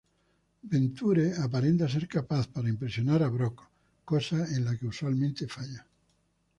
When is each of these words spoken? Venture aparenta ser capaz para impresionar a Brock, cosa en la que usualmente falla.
Venture 0.71 1.25
aparenta 1.43 1.87
ser 1.89 2.07
capaz 2.15 2.45
para 2.53 2.71
impresionar 2.73 3.21
a 3.21 3.29
Brock, 3.29 3.57
cosa 4.03 4.39
en 4.55 4.65
la 4.65 4.75
que 4.75 4.87
usualmente 4.87 5.47
falla. 5.47 5.85